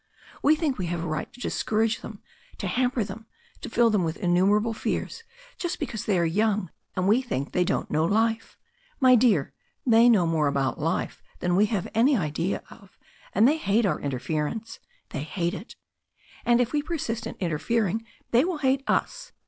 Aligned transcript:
We 0.41 0.55
think 0.55 0.79
we 0.79 0.87
have 0.87 1.03
a 1.03 1.07
right 1.07 1.31
to 1.31 1.39
discourage 1.39 2.01
them, 2.01 2.23
to 2.57 2.65
hamper 2.65 3.03
them, 3.03 3.27
to 3.61 3.69
fill 3.69 3.91
them 3.91 4.03
with 4.03 4.17
innumerable 4.17 4.73
fears, 4.73 5.21
just 5.59 5.77
because 5.79 6.05
they 6.05 6.17
are 6.17 6.25
young, 6.25 6.71
and 6.95 7.07
we 7.07 7.21
think 7.21 7.51
they 7.51 7.63
don't 7.63 7.91
know 7.91 8.03
life. 8.05 8.57
My 8.99 9.13
dear, 9.13 9.53
they 9.85 10.09
know 10.09 10.25
more 10.25 10.47
about 10.47 10.79
life 10.81 11.21
than 11.39 11.55
we 11.55 11.67
have 11.67 11.87
any 11.93 12.17
idea 12.17 12.63
of, 12.71 12.97
and 13.35 13.47
they 13.47 13.57
hate 13.57 13.85
our 13.85 13.99
interference. 13.99 14.79
They 15.09 15.21
hate 15.21 15.53
it. 15.53 15.75
And 16.45 16.59
if 16.59 16.73
we 16.73 16.81
persist 16.81 17.27
in 17.27 17.35
interfering 17.39 18.03
they 18.31 18.43
will 18.43 18.57
hate 18.57 18.83
us. 18.87 19.33